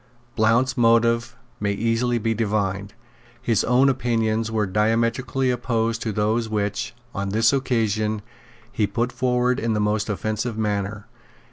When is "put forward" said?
8.87-9.59